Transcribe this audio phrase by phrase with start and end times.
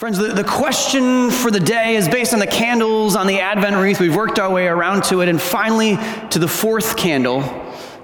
[0.00, 3.76] Friends, the, the question for the day is based on the candles on the Advent
[3.76, 4.00] wreath.
[4.00, 5.98] We've worked our way around to it, and finally
[6.30, 7.42] to the fourth candle,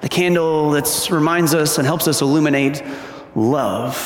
[0.02, 2.82] the candle that reminds us and helps us illuminate
[3.34, 3.96] love,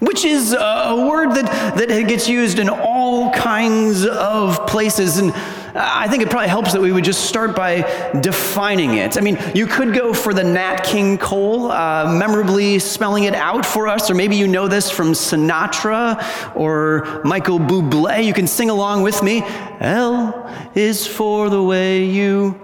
[0.00, 5.16] which is a word that, that gets used in all kinds of places.
[5.16, 5.32] And
[5.80, 7.82] I think it probably helps that we would just start by
[8.20, 9.16] defining it.
[9.16, 13.64] I mean, you could go for the Nat King Cole, uh, memorably spelling it out
[13.64, 18.24] for us, or maybe you know this from Sinatra or Michael Bublé.
[18.24, 19.42] You can sing along with me.
[19.80, 22.60] L is for the way you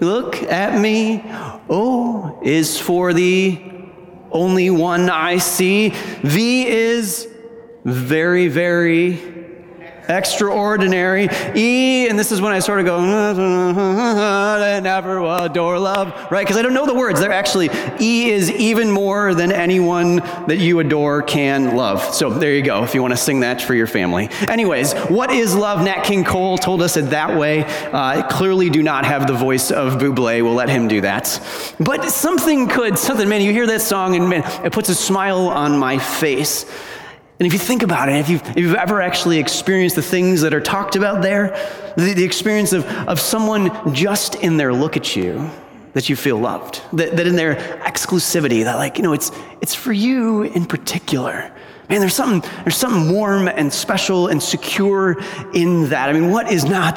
[0.00, 1.24] look at me.
[1.68, 3.60] O is for the
[4.30, 5.88] only one I see.
[6.22, 7.28] V is
[7.84, 9.35] very, very
[10.08, 11.28] extraordinary.
[11.54, 13.00] E, and this is when I sort of go,
[14.80, 16.44] never adore love, right?
[16.44, 17.20] Because I don't know the words.
[17.20, 17.70] They're actually,
[18.00, 22.02] E is even more than anyone that you adore can love.
[22.14, 24.28] So there you go, if you want to sing that for your family.
[24.48, 25.84] Anyways, what is love?
[25.84, 27.64] Nat King Cole told us it that way.
[27.64, 30.42] Uh, clearly do not have the voice of Bublé.
[30.42, 31.40] We'll let him do that.
[31.80, 35.48] But something could, something, man, you hear that song and man, it puts a smile
[35.48, 36.64] on my face.
[37.38, 40.40] And if you think about it, if you've, if you've ever actually experienced the things
[40.40, 41.48] that are talked about there,
[41.96, 45.50] the, the, experience of, of someone just in their look at you,
[45.92, 49.74] that you feel loved, that, that in their exclusivity, that like, you know, it's, it's
[49.74, 51.52] for you in particular.
[51.88, 55.22] Man, there's something, there's something warm and special and secure
[55.54, 56.08] in that.
[56.08, 56.96] I mean, what is not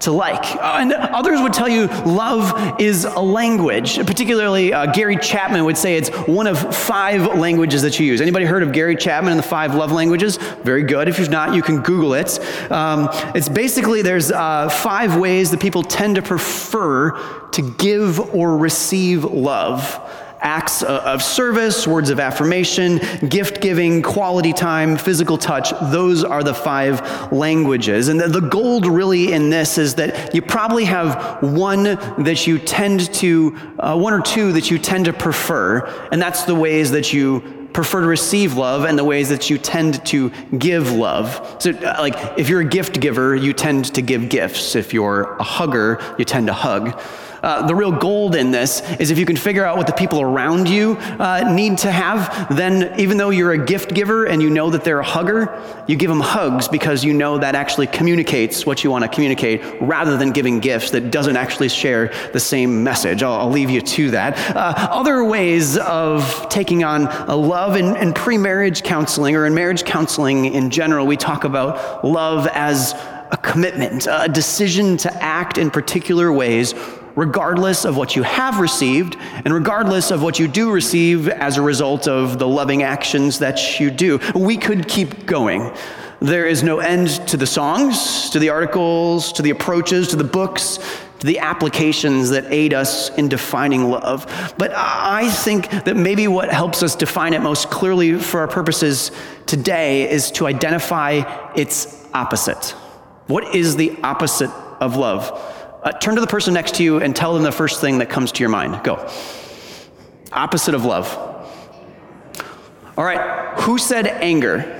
[0.00, 0.44] to like?
[0.54, 3.96] Uh, and others would tell you love is a language.
[4.06, 8.20] Particularly, uh, Gary Chapman would say it's one of five languages that you use.
[8.20, 10.36] Anybody heard of Gary Chapman and the five love languages?
[10.62, 11.08] Very good.
[11.08, 12.38] If you've not, you can Google it.
[12.70, 18.56] Um, it's basically there's uh, five ways that people tend to prefer to give or
[18.56, 20.00] receive love
[20.40, 25.70] acts of service, words of affirmation, gift giving, quality time, physical touch.
[25.90, 28.08] Those are the five languages.
[28.08, 33.12] And the gold really in this is that you probably have one that you tend
[33.14, 37.12] to, uh, one or two that you tend to prefer, and that's the ways that
[37.12, 41.56] you prefer to receive love and the ways that you tend to give love.
[41.60, 44.74] So, uh, like, if you're a gift giver, you tend to give gifts.
[44.74, 47.00] If you're a hugger, you tend to hug.
[47.42, 50.20] Uh, the real gold in this is if you can figure out what the people
[50.20, 54.50] around you uh, need to have, then even though you're a gift giver and you
[54.50, 58.66] know that they're a hugger, you give them hugs because you know that actually communicates
[58.66, 62.82] what you want to communicate rather than giving gifts that doesn't actually share the same
[62.82, 63.22] message.
[63.22, 64.56] I'll, I'll leave you to that.
[64.56, 69.54] Uh, other ways of taking on a love in, in pre marriage counseling or in
[69.54, 72.94] marriage counseling in general, we talk about love as
[73.30, 76.74] a commitment, a decision to act in particular ways
[77.18, 81.62] regardless of what you have received and regardless of what you do receive as a
[81.62, 84.20] result of the loving actions that you do.
[84.36, 85.74] We could keep going.
[86.20, 90.22] There is no end to the songs, to the articles, to the approaches, to the
[90.22, 90.78] books,
[91.18, 94.54] to the applications that aid us in defining love.
[94.56, 99.10] But I think that maybe what helps us define it most clearly for our purposes
[99.44, 102.76] today is to identify its opposite.
[103.26, 105.56] What is the opposite of love?
[105.82, 108.10] Uh, turn to the person next to you and tell them the first thing that
[108.10, 108.82] comes to your mind.
[108.82, 109.08] Go.
[110.32, 111.16] Opposite of love.
[112.96, 114.74] All right, who said anger?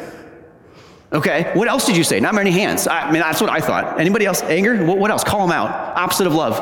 [1.13, 2.21] Okay, what else did you say?
[2.21, 2.87] Not many hands.
[2.87, 3.99] I mean, that's what I thought.
[3.99, 4.43] Anybody else?
[4.43, 4.85] Anger?
[4.85, 5.25] What, what else?
[5.25, 5.71] Call them out.
[5.97, 6.59] Opposite of love.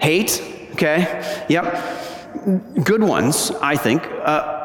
[0.00, 0.42] Hate.
[0.72, 1.64] Okay, yep.
[2.82, 4.02] Good ones, I think.
[4.04, 4.61] Uh,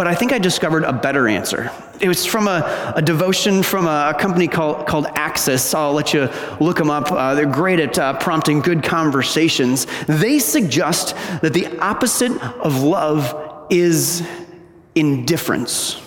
[0.00, 1.70] but I think I discovered a better answer.
[2.00, 5.74] It was from a, a devotion from a, a, company called, called Axis.
[5.74, 7.12] I'll let you look them up.
[7.12, 9.86] Uh, they're great at uh, prompting good conversations.
[10.06, 14.26] They suggest that the opposite of love is
[14.94, 16.00] indifference.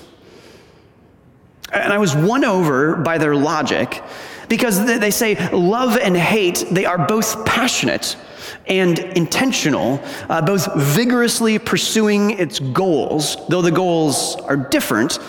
[1.71, 4.01] And I was won over by their logic
[4.49, 8.15] because they say love and hate, they are both passionate
[8.67, 15.19] and intentional, uh, both vigorously pursuing its goals, though the goals are different.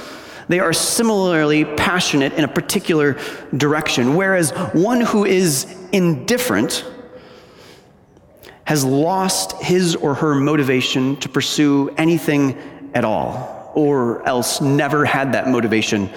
[0.49, 3.19] They are similarly passionate in a particular
[3.57, 6.84] direction, whereas one who is indifferent
[8.65, 12.57] has lost his or her motivation to pursue anything
[12.95, 16.10] at all, or else never had that motivation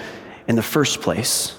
[0.46, 1.57] in the first place.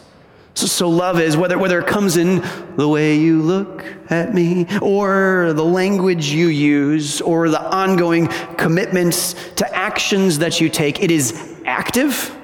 [0.59, 2.43] So, so, love is whether, whether it comes in
[2.75, 8.27] the way you look at me, or the language you use, or the ongoing
[8.57, 12.37] commitments to actions that you take, it is active,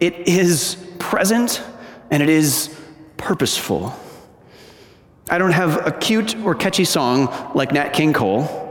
[0.00, 1.62] it is present,
[2.10, 2.76] and it is
[3.18, 3.94] purposeful.
[5.30, 8.63] I don't have a cute or catchy song like Nat King Cole,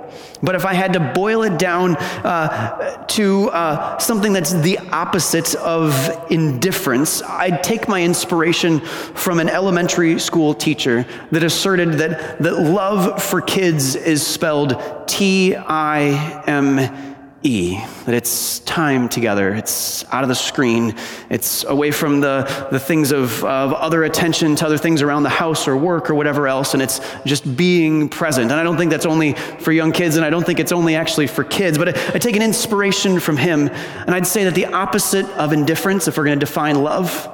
[0.44, 5.56] But if I had to boil it down uh, to uh, something that's the opposite
[5.56, 12.60] of indifference, I'd take my inspiration from an elementary school teacher that asserted that, that
[12.60, 17.12] love for kids is spelled T I M
[17.44, 19.54] E, that it's time together.
[19.54, 20.95] It's out of the screen.
[21.30, 25.30] It's away from the, the things of, of other attention to other things around the
[25.30, 28.51] house or work or whatever else, and it's just being present.
[28.51, 30.95] And I don't think that's only for young kids, and I don't think it's only
[30.95, 34.56] actually for kids, but I, I take an inspiration from him, and I'd say that
[34.56, 37.28] the opposite of indifference, if we're going to define love,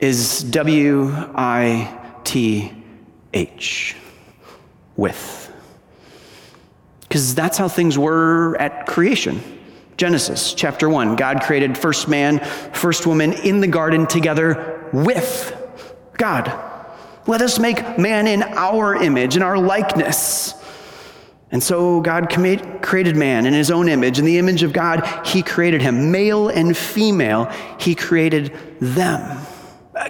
[0.00, 2.72] is W I T
[3.32, 3.96] H,
[4.96, 5.51] with
[7.12, 9.42] because that's how things were at creation.
[9.98, 12.38] Genesis chapter 1 God created first man,
[12.72, 15.54] first woman in the garden together with
[16.16, 16.58] God.
[17.26, 20.54] Let us make man in our image, in our likeness.
[21.50, 24.18] And so God created man in his own image.
[24.18, 26.10] In the image of God, he created him.
[26.10, 29.38] Male and female, he created them.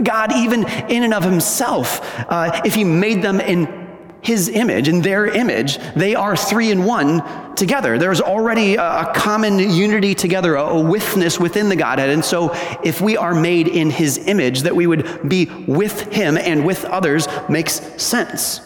[0.04, 2.00] God, even in and of himself,
[2.30, 3.81] uh, if he made them in
[4.22, 7.98] his image, in their image, they are three in one together.
[7.98, 12.08] There's already a, a common unity together, a, a withness within the Godhead.
[12.08, 12.54] And so,
[12.84, 16.84] if we are made in his image, that we would be with him and with
[16.84, 18.60] others makes sense.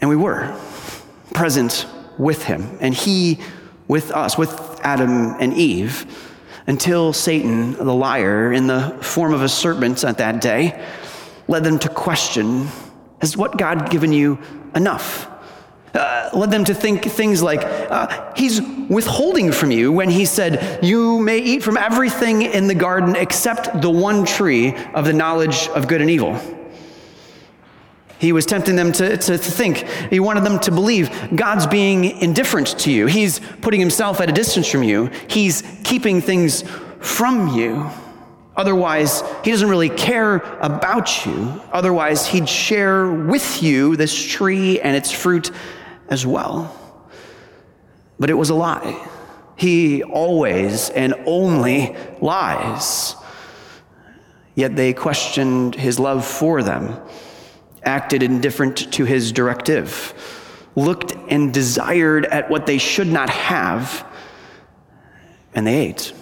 [0.00, 0.58] And we were
[1.34, 1.86] present
[2.18, 3.38] with him, and he
[3.88, 6.06] with us, with Adam and Eve,
[6.66, 10.82] until Satan, the liar, in the form of a serpent at that day,
[11.48, 12.68] led them to question
[13.20, 14.38] Has what God given you
[14.74, 15.28] enough?
[15.94, 20.82] Uh, led them to think things like, uh, He's withholding from you when He said,
[20.82, 25.68] You may eat from everything in the garden except the one tree of the knowledge
[25.68, 26.40] of good and evil.
[28.22, 29.78] He was tempting them to, to, to, think.
[30.08, 33.06] He wanted them to believe God's being indifferent to you.
[33.06, 35.10] He's putting himself at a distance from you.
[35.26, 36.62] He's keeping things
[37.00, 37.90] from you.
[38.54, 41.62] Otherwise, he doesn't really care about you.
[41.72, 45.50] Otherwise, he'd share with you this tree and its fruit
[46.08, 46.78] as well.
[48.18, 49.08] But it was a lie.
[49.56, 53.16] He always and only lies.
[54.54, 57.00] Yet they questioned his love for them,
[57.84, 60.12] acted indifferent to his directive,
[60.76, 64.06] looked and desired at what they should not have,
[65.54, 66.12] and they ate.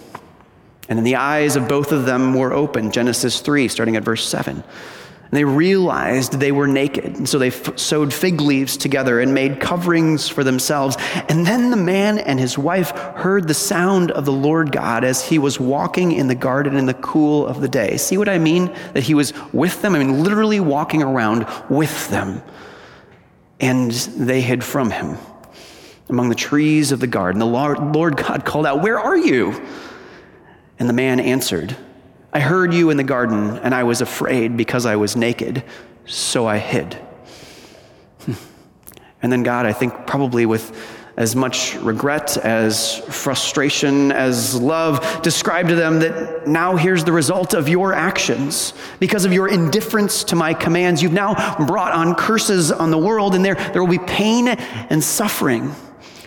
[0.91, 4.27] And then the eyes of both of them were open, Genesis 3, starting at verse
[4.27, 4.57] 7.
[4.57, 4.63] And
[5.31, 7.05] they realized they were naked.
[7.15, 10.97] And so they f- sewed fig leaves together and made coverings for themselves.
[11.29, 15.23] And then the man and his wife heard the sound of the Lord God as
[15.23, 17.95] he was walking in the garden in the cool of the day.
[17.95, 18.65] See what I mean?
[18.91, 19.95] That he was with them?
[19.95, 22.43] I mean, literally walking around with them.
[23.61, 25.15] And they hid from him
[26.09, 27.39] among the trees of the garden.
[27.39, 29.53] The Lord, Lord God called out, Where are you?
[30.81, 31.77] And the man answered,
[32.33, 35.63] I heard you in the garden, and I was afraid because I was naked,
[36.07, 36.95] so I hid.
[38.25, 38.33] Hmm.
[39.21, 40.75] And then God, I think probably with
[41.17, 47.53] as much regret as frustration as love, described to them that now here's the result
[47.53, 48.73] of your actions.
[48.99, 53.35] Because of your indifference to my commands, you've now brought on curses on the world,
[53.35, 55.75] and there, there will be pain and suffering.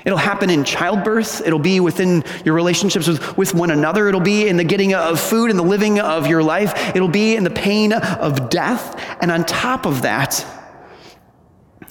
[0.05, 1.41] It'll happen in childbirth.
[1.47, 4.09] It'll be within your relationships with, with one another.
[4.09, 6.95] It'll be in the getting of food and the living of your life.
[6.95, 9.01] It'll be in the pain of death.
[9.21, 10.45] And on top of that,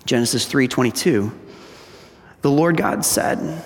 [0.05, 1.31] Genesis 3:22,
[2.41, 3.63] the Lord God said,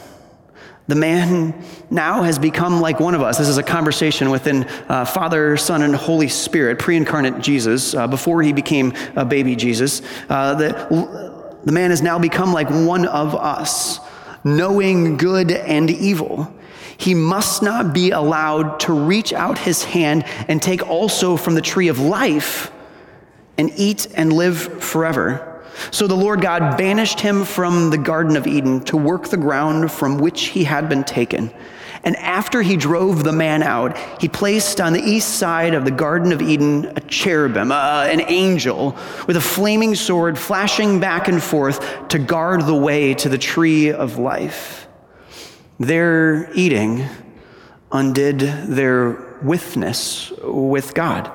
[0.87, 3.37] the man now has become like one of us.
[3.37, 8.07] This is a conversation within uh, Father, Son, and Holy Spirit, pre incarnate Jesus, uh,
[8.07, 10.01] before he became a baby Jesus.
[10.29, 13.99] Uh, the, the man has now become like one of us
[14.55, 16.53] knowing good and evil.
[16.97, 21.61] He must not be allowed to reach out his hand and take also from the
[21.61, 22.71] tree of life
[23.57, 25.63] and eat and live forever.
[25.91, 29.91] So the Lord God banished him from the Garden of Eden to work the ground
[29.91, 31.51] from which he had been taken.
[32.07, 35.91] And after he drove the man out, he placed on the east side of the
[35.91, 38.95] Garden of Eden a cherubim, uh, an angel,
[39.27, 43.91] with a flaming sword flashing back and forth to guard the way to the tree
[43.91, 44.87] of life.
[45.81, 47.03] Their eating
[47.91, 51.29] undid their withness with God.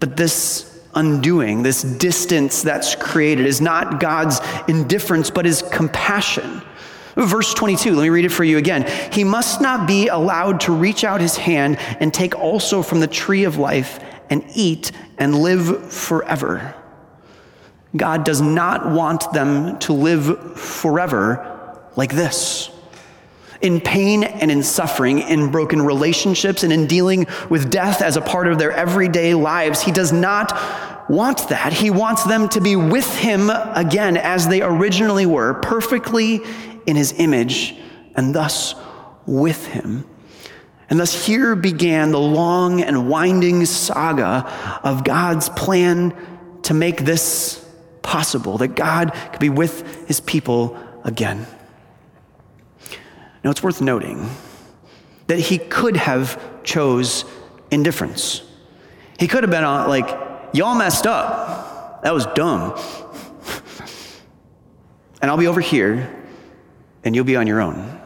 [0.00, 6.62] But this undoing, this distance that's created, is not God's indifference, but his compassion.
[7.20, 8.90] Verse 22, let me read it for you again.
[9.12, 13.06] He must not be allowed to reach out his hand and take also from the
[13.06, 14.00] tree of life
[14.30, 16.74] and eat and live forever.
[17.94, 22.70] God does not want them to live forever like this.
[23.60, 28.22] In pain and in suffering, in broken relationships, and in dealing with death as a
[28.22, 31.72] part of their everyday lives, He does not want that.
[31.72, 36.40] He wants them to be with Him again as they originally were, perfectly
[36.86, 37.76] in His image,
[38.14, 38.74] and thus
[39.26, 40.04] with Him.
[40.90, 46.14] And thus, here began the long and winding saga of God's plan
[46.62, 47.64] to make this
[48.02, 51.46] possible, that God could be with his people again.
[53.44, 54.28] Now, it's worth noting
[55.28, 57.24] that he could have chose
[57.70, 58.42] indifference.
[59.18, 60.08] He could have been on, like,
[60.52, 62.02] y'all messed up.
[62.02, 62.74] That was dumb.
[65.22, 66.19] and I'll be over here,
[67.04, 68.00] and you'll be on your own.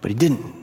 [0.00, 0.54] But he didn't.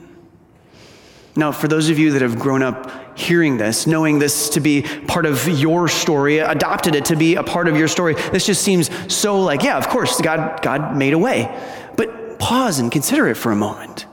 [1.34, 4.82] Now, for those of you that have grown up hearing this, knowing this to be
[5.06, 8.62] part of your story, adopted it to be a part of your story, this just
[8.62, 11.50] seems so like, yeah, of course, God, God made a way.
[11.96, 14.06] But pause and consider it for a moment.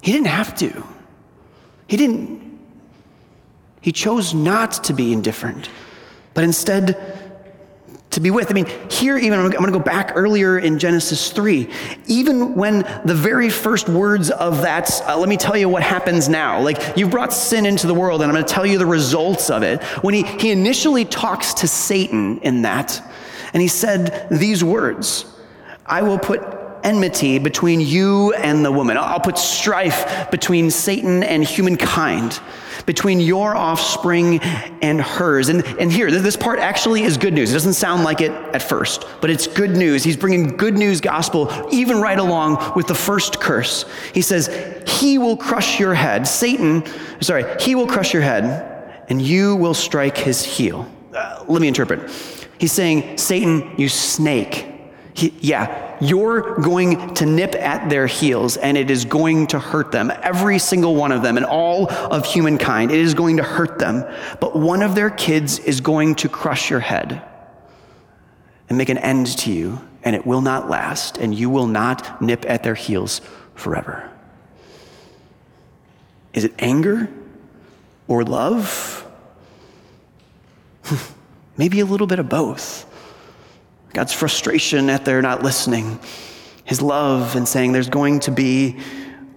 [0.00, 0.84] He didn't have to.
[1.86, 2.58] He didn't.
[3.82, 5.68] He chose not to be indifferent,
[6.32, 7.23] but instead
[8.14, 8.50] to be with.
[8.50, 11.68] I mean, here, even, I'm going to go back earlier in Genesis 3.
[12.06, 16.28] Even when the very first words of that, uh, let me tell you what happens
[16.28, 16.60] now.
[16.60, 19.50] Like, you've brought sin into the world, and I'm going to tell you the results
[19.50, 19.82] of it.
[20.02, 23.02] When he, he initially talks to Satan in that,
[23.52, 25.26] and he said these words
[25.86, 31.42] I will put enmity between you and the woman, I'll put strife between Satan and
[31.42, 32.40] humankind
[32.86, 34.40] between your offspring
[34.82, 35.48] and hers.
[35.48, 37.50] And, and here, this part actually is good news.
[37.50, 40.04] It doesn't sound like it at first, but it's good news.
[40.04, 43.84] He's bringing good news gospel even right along with the first curse.
[44.12, 44.48] He says,
[44.86, 46.26] He will crush your head.
[46.26, 46.84] Satan,
[47.20, 50.90] sorry, He will crush your head, and you will strike his heel.
[51.14, 52.10] Uh, let me interpret.
[52.58, 54.66] He's saying, Satan, you snake.
[55.14, 59.92] He, yeah, you're going to nip at their heels and it is going to hurt
[59.92, 60.12] them.
[60.22, 64.04] Every single one of them and all of humankind, it is going to hurt them.
[64.40, 67.22] But one of their kids is going to crush your head
[68.68, 72.20] and make an end to you, and it will not last, and you will not
[72.22, 73.20] nip at their heels
[73.54, 74.10] forever.
[76.32, 77.08] Is it anger
[78.08, 79.06] or love?
[81.56, 82.90] Maybe a little bit of both.
[83.94, 86.00] God's frustration at their not listening,
[86.64, 88.76] his love and saying there's going to be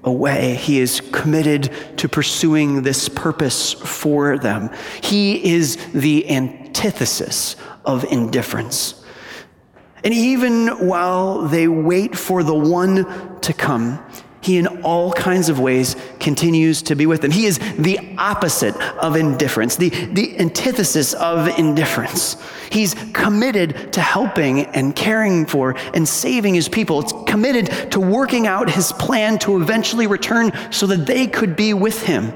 [0.04, 0.56] a way.
[0.56, 4.72] He is committed to pursuing this purpose for them.
[5.04, 9.04] He is the antithesis of indifference.
[10.04, 14.04] And even while they wait for the one to come,
[14.48, 17.32] he, in all kinds of ways, continues to be with them.
[17.32, 22.38] He is the opposite of indifference, the, the antithesis of indifference.
[22.72, 27.02] He's committed to helping and caring for and saving his people.
[27.02, 31.74] It's committed to working out his plan to eventually return so that they could be
[31.74, 32.34] with him.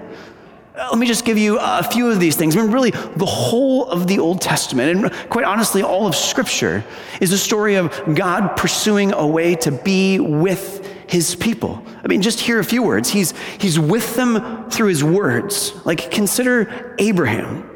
[0.76, 2.56] Uh, let me just give you a few of these things.
[2.56, 6.84] I mean, really, the whole of the Old Testament, and quite honestly, all of Scripture,
[7.20, 10.81] is a story of God pursuing a way to be with
[11.12, 11.86] his people.
[12.02, 13.10] I mean, just hear a few words.
[13.10, 15.74] He's, he's with them through his words.
[15.86, 17.70] Like, consider Abraham.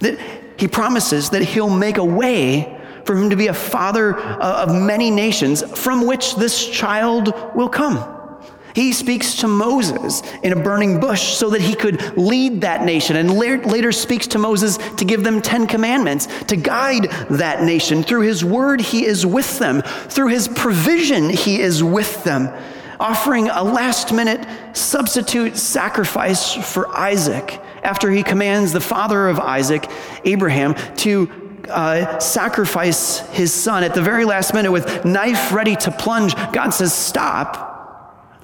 [0.00, 0.18] That
[0.58, 4.74] he promises that he'll make a way for him to be a father uh, of
[4.74, 8.15] many nations from which this child will come.
[8.76, 13.16] He speaks to Moses in a burning bush so that he could lead that nation,
[13.16, 18.02] and later speaks to Moses to give them 10 commandments, to guide that nation.
[18.02, 19.80] Through his word, he is with them.
[19.80, 22.50] Through his provision, he is with them,
[23.00, 29.90] offering a last minute substitute sacrifice for Isaac after he commands the father of Isaac,
[30.26, 35.90] Abraham, to uh, sacrifice his son at the very last minute with knife ready to
[35.90, 36.34] plunge.
[36.52, 37.72] God says, Stop.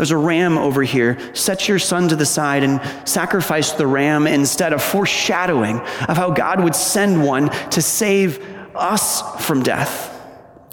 [0.02, 1.16] There's a ram over here.
[1.32, 6.32] Set your son to the side and sacrifice the ram instead of foreshadowing of how
[6.32, 8.44] God would send one to save
[8.74, 10.20] us from death.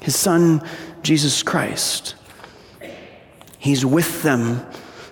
[0.01, 0.67] His son,
[1.03, 2.15] Jesus Christ.
[3.59, 4.65] He's with them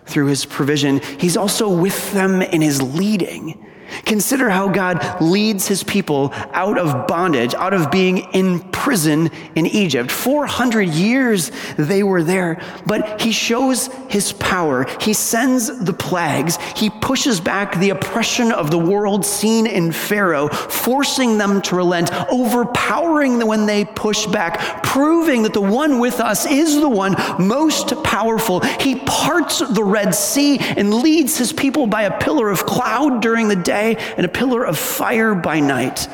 [0.07, 0.99] through his provision.
[1.19, 3.66] He's also with them in his leading.
[4.05, 9.65] Consider how God leads his people out of bondage, out of being in prison in
[9.65, 10.11] Egypt.
[10.11, 14.85] 400 years they were there, but he shows his power.
[15.01, 16.57] He sends the plagues.
[16.75, 22.11] He pushes back the oppression of the world seen in Pharaoh, forcing them to relent,
[22.29, 27.15] overpowering them when they push back, proving that the one with us is the one
[27.39, 28.61] most powerful.
[28.79, 33.47] He parts the Red Sea and leads his people by a pillar of cloud during
[33.47, 36.07] the day day and a pillar of fire by night.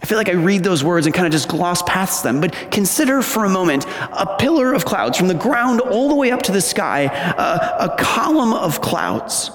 [0.00, 2.52] I feel like I read those words and kind of just gloss past them, but
[2.70, 6.42] consider for a moment a pillar of clouds from the ground all the way up
[6.42, 9.50] to the sky, a, a column of clouds.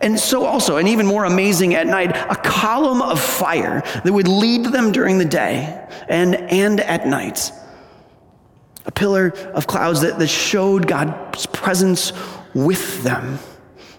[0.00, 4.28] And so, also, and even more amazing at night, a column of fire that would
[4.28, 7.50] lead them during the day and, and at night.
[8.86, 12.12] A pillar of clouds that, that showed God's presence
[12.54, 13.38] with them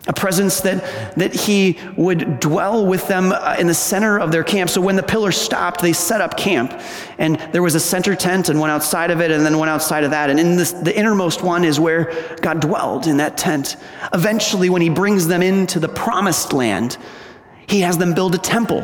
[0.09, 4.43] a presence that, that he would dwell with them uh, in the center of their
[4.43, 4.71] camp.
[4.71, 6.73] So when the pillar stopped, they set up camp.
[7.19, 10.03] And there was a center tent and one outside of it, and then one outside
[10.03, 10.31] of that.
[10.31, 12.11] And in this, the innermost one is where
[12.41, 13.77] God dwelled in that tent.
[14.11, 16.97] Eventually, when he brings them into the promised land,
[17.67, 18.81] he has them build a temple.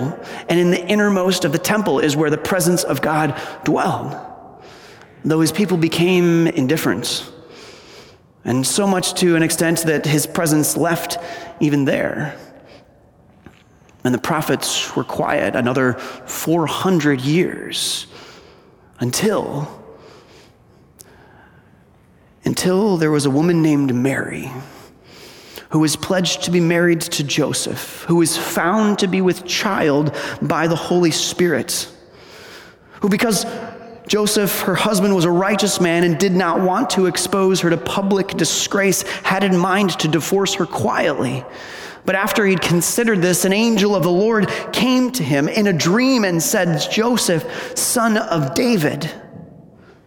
[0.48, 4.16] And in the innermost of the temple is where the presence of God dwelled.
[5.24, 7.32] Though his people became indifferent
[8.46, 11.18] and so much to an extent that his presence left
[11.60, 12.38] even there.
[14.04, 18.06] And the prophets were quiet another 400 years
[19.00, 19.82] until
[22.46, 24.52] until there was a woman named Mary
[25.70, 30.16] who was pledged to be married to Joseph, who was found to be with child
[30.42, 31.92] by the Holy Spirit,
[33.02, 33.46] who because
[34.08, 37.78] Joseph, her husband, was a righteous man and did not want to expose her to
[37.78, 41.44] public disgrace, had in mind to divorce her quietly.
[42.06, 45.74] But after he'd considered this, an angel of the Lord came to him in a
[45.74, 49.12] dream and said, Joseph, son of David,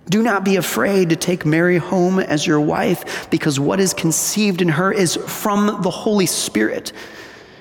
[0.08, 4.62] do not be afraid to take Mary home as your wife, because what is conceived
[4.62, 6.92] in her is from the Holy Spirit.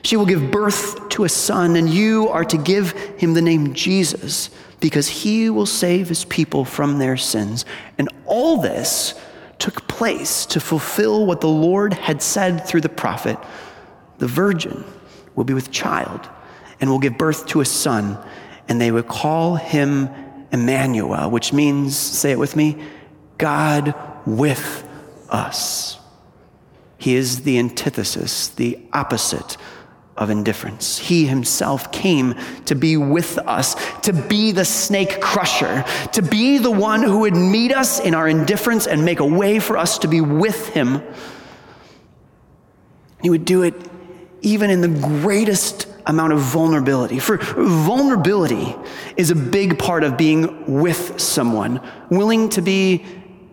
[0.03, 3.73] She will give birth to a son, and you are to give him the name
[3.73, 7.65] Jesus because he will save his people from their sins.
[7.97, 9.19] And all this
[9.59, 13.37] took place to fulfill what the Lord had said through the prophet
[14.19, 14.83] the virgin
[15.35, 16.27] will be with child
[16.79, 18.17] and will give birth to a son,
[18.67, 20.09] and they will call him
[20.51, 22.77] Emmanuel, which means, say it with me,
[23.37, 23.93] God
[24.25, 24.87] with
[25.29, 25.99] us.
[26.97, 29.57] He is the antithesis, the opposite
[30.17, 30.97] of indifference.
[30.97, 36.71] He himself came to be with us, to be the snake crusher, to be the
[36.71, 40.07] one who would meet us in our indifference and make a way for us to
[40.07, 41.01] be with him.
[43.21, 43.75] He would do it
[44.41, 47.19] even in the greatest amount of vulnerability.
[47.19, 48.75] For vulnerability
[49.17, 53.05] is a big part of being with someone, willing to be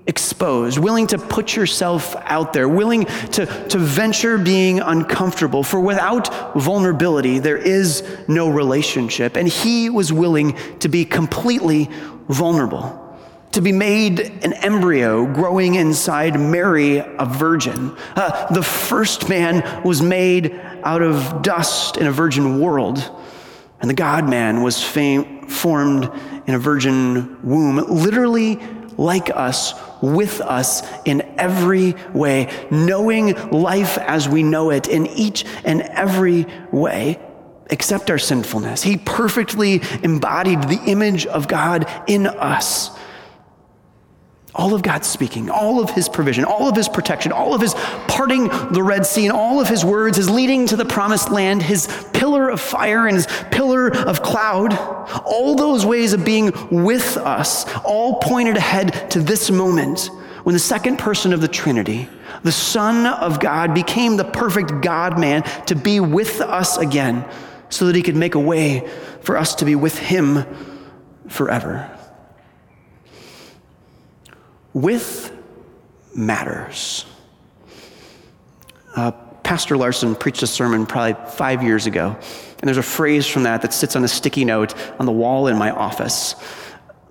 [0.06, 5.62] exposed, willing to put yourself out there, willing to, to venture being uncomfortable.
[5.62, 9.36] For without vulnerability, there is no relationship.
[9.36, 11.88] And he was willing to be completely
[12.28, 13.18] vulnerable,
[13.52, 17.96] to be made an embryo growing inside Mary, a virgin.
[18.14, 23.10] Uh, the first man was made out of dust in a virgin world.
[23.80, 26.10] And the God man was fam- formed
[26.46, 28.60] in a virgin womb, literally
[28.96, 29.74] like us,
[30.12, 36.46] with us in every way, knowing life as we know it in each and every
[36.70, 37.18] way,
[37.70, 38.82] except our sinfulness.
[38.82, 42.90] He perfectly embodied the image of God in us.
[44.56, 47.74] All of God's speaking, all of his provision, all of his protection, all of his
[48.06, 51.60] parting the Red Sea, and all of his words, his leading to the promised land,
[51.60, 54.72] his pillar of fire and his pillar of cloud,
[55.24, 60.08] all those ways of being with us, all pointed ahead to this moment
[60.44, 62.08] when the second person of the Trinity,
[62.42, 67.28] the Son of God, became the perfect God man to be with us again
[67.70, 68.88] so that he could make a way
[69.20, 70.44] for us to be with him
[71.28, 71.90] forever
[74.74, 75.32] with
[76.14, 77.06] matters.
[78.94, 82.16] Uh, Pastor Larson preached a sermon probably five years ago,
[82.58, 85.46] and there's a phrase from that that sits on a sticky note on the wall
[85.46, 86.34] in my office.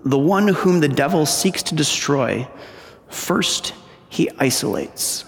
[0.04, 2.46] The one whom the devil seeks to destroy,
[3.08, 3.72] first
[4.08, 5.24] he isolates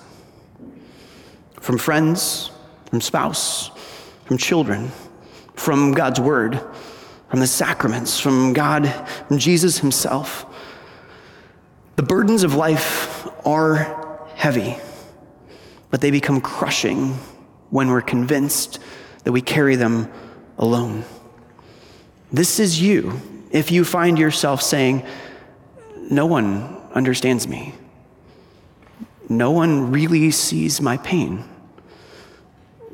[1.61, 2.51] from friends,
[2.91, 3.71] from spouse,
[4.25, 4.91] from children,
[5.55, 6.61] from God's word,
[7.29, 8.87] from the sacraments, from God,
[9.27, 10.47] from Jesus himself.
[11.97, 14.77] The burdens of life are heavy,
[15.91, 17.15] but they become crushing
[17.71, 18.79] when we're convinced
[19.25, 20.13] that we carry them
[20.59, 21.05] alone.
[22.31, 23.19] This is you
[23.51, 25.07] if you find yourself saying,
[26.11, 27.75] No one understands me.
[29.31, 31.45] No one really sees my pain.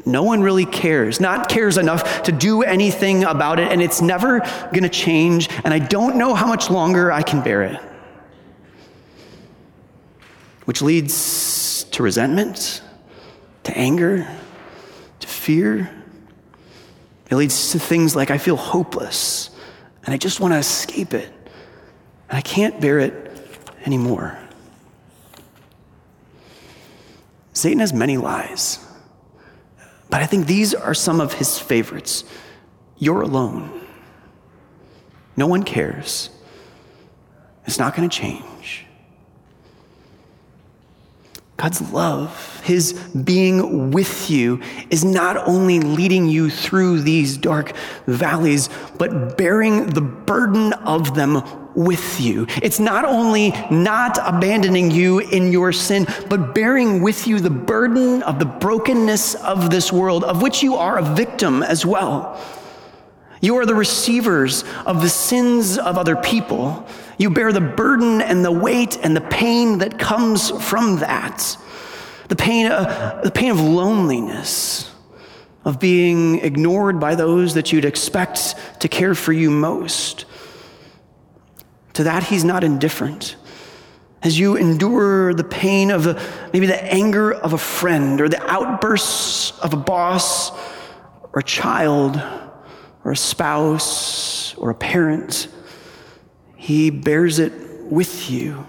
[0.07, 4.41] No one really cares, not cares enough to do anything about it, and it's never
[4.73, 7.81] going to change, and I don't know how much longer I can bear it
[10.64, 12.83] which leads to resentment,
[13.64, 14.27] to anger,
[15.20, 15.90] to fear.
[17.31, 19.51] It leads to things like I feel hopeless.
[20.05, 21.33] and I just want to escape it.
[22.29, 23.31] And I can't bear it
[23.85, 24.38] anymore.
[27.53, 28.79] Satan has many lies,
[30.09, 32.25] but I think these are some of his favorites.
[32.98, 33.87] You're alone.
[35.37, 36.31] No one cares.
[37.66, 38.87] It's not going to change.
[41.62, 48.68] God's love, His being with you, is not only leading you through these dark valleys,
[48.98, 51.40] but bearing the burden of them
[51.77, 52.48] with you.
[52.61, 58.25] It's not only not abandoning you in your sin, but bearing with you the burden
[58.25, 62.40] of the brokenness of this world, of which you are a victim as well.
[63.40, 66.88] You are the receivers of the sins of other people.
[67.22, 71.56] You bear the burden and the weight and the pain that comes from that.
[72.26, 74.92] The pain, uh, the pain of loneliness,
[75.64, 80.24] of being ignored by those that you'd expect to care for you most.
[81.92, 83.37] To that, he's not indifferent.
[84.24, 86.20] As you endure the pain of the,
[86.52, 90.50] maybe the anger of a friend or the outbursts of a boss
[91.32, 92.20] or a child
[93.04, 95.46] or a spouse or a parent,
[96.62, 97.53] He bears it
[97.90, 98.64] with you.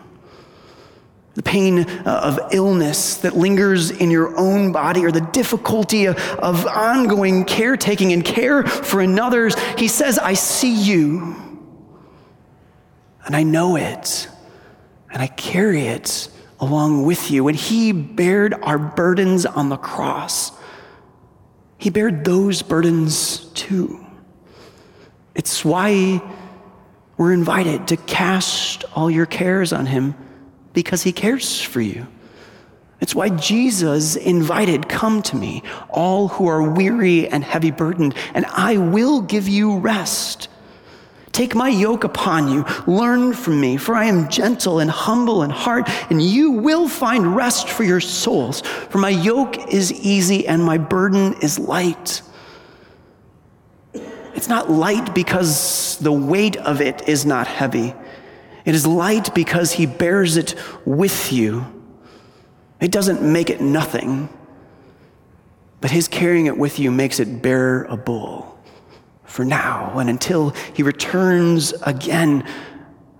[1.36, 6.65] The pain of illness that lingers in your own body, or the difficulty of, of
[6.65, 11.36] ongoing caretaking and care for another's, He says, I see you,
[13.27, 14.27] and I know it,
[15.12, 16.29] and I carry it
[16.60, 17.43] along with you.
[17.43, 20.51] When He bared our burdens on the cross,
[21.77, 24.03] He bared those burdens too.
[25.36, 26.23] It's why
[27.17, 30.15] we're invited to cast all your cares on him
[30.73, 32.08] because he cares for you.
[32.99, 38.45] It's why Jesus invited, Come to me, all who are weary and heavy burdened, and
[38.45, 40.47] I will give you rest.
[41.34, 45.49] Take my yoke upon you, learn from me, for I am gentle and humble in
[45.49, 48.62] heart, and you will find rest for your souls.
[48.62, 52.21] For my yoke is easy and my burden is light.
[54.43, 57.95] It's not light because the weight of it is not heavy.
[58.65, 60.53] It is light because he bears it
[60.84, 61.65] with you.
[62.82, 64.27] It doesn't make it nothing,
[65.79, 68.62] but his carrying it with you makes it bearable
[69.23, 72.45] for now and until he returns again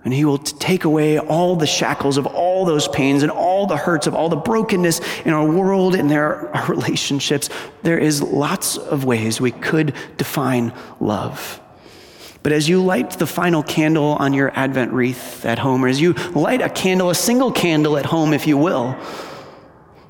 [0.04, 3.76] and he will take away all the shackles of all those pains and all the
[3.76, 7.48] hurts of all the brokenness in our world and our relationships.
[7.82, 11.60] There is lots of ways we could define love.
[12.42, 15.98] But as you light the final candle on your Advent wreath at home, or as
[15.98, 18.94] you light a candle, a single candle at home, if you will,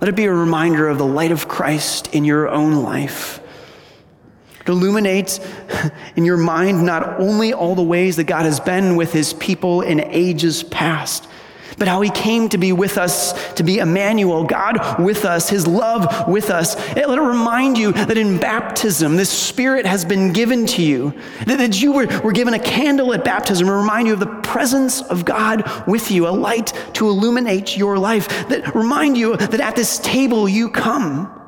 [0.01, 3.41] let it be a reminder of the light of Christ in your own life
[4.65, 5.41] it illuminates
[6.17, 9.83] in your mind not only all the ways that God has been with his people
[9.83, 11.29] in ages past,
[11.77, 15.67] but how he came to be with us, to be Emmanuel, God with us, his
[15.67, 16.77] love with us.
[16.95, 21.13] Let it remind you that in baptism, this spirit has been given to you,
[21.47, 24.27] that, that you were, were given a candle at baptism, and remind you of the
[24.27, 29.61] presence of God with you, a light to illuminate your life, that remind you that
[29.61, 31.44] at this table you come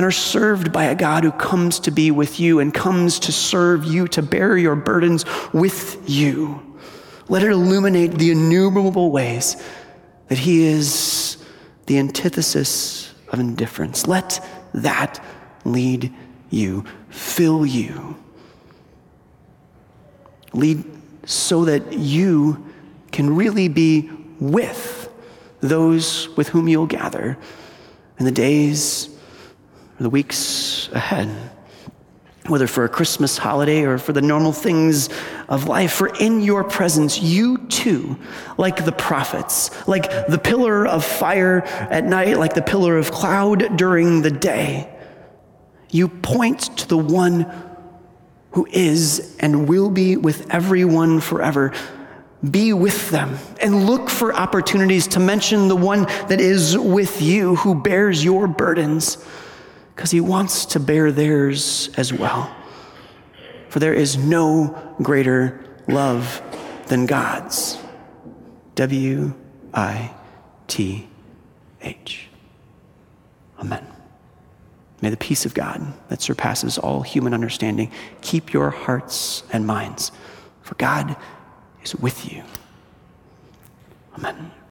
[0.00, 3.32] and are served by a God who comes to be with you and comes to
[3.32, 6.78] serve you, to bear your burdens with you.
[7.28, 9.62] Let it illuminate the innumerable ways
[10.28, 11.36] that He is
[11.84, 14.06] the antithesis of indifference.
[14.06, 15.22] Let that
[15.66, 16.10] lead
[16.48, 18.16] you, fill you.
[20.54, 20.82] Lead
[21.26, 22.72] so that you
[23.12, 24.08] can really be
[24.40, 25.12] with
[25.60, 27.36] those with whom you'll gather
[28.18, 29.09] in the days
[30.00, 31.28] the weeks ahead,
[32.46, 35.10] whether for a Christmas holiday or for the normal things
[35.46, 35.92] of life.
[35.92, 38.16] For in your presence, you too,
[38.56, 43.76] like the prophets, like the pillar of fire at night, like the pillar of cloud
[43.76, 44.90] during the day,
[45.90, 47.46] you point to the one
[48.52, 51.72] who is and will be with everyone forever.
[52.50, 57.56] Be with them and look for opportunities to mention the one that is with you,
[57.56, 59.22] who bears your burdens
[60.00, 62.50] because he wants to bear theirs as well.
[63.68, 66.40] For there is no greater love
[66.86, 67.76] than God's.
[68.76, 69.34] W
[69.74, 70.10] I
[70.68, 71.06] T
[71.82, 72.30] H.
[73.58, 73.86] Amen.
[75.02, 80.12] May the peace of God that surpasses all human understanding keep your hearts and minds,
[80.62, 81.14] for God
[81.84, 82.42] is with you.
[84.16, 84.50] Amen.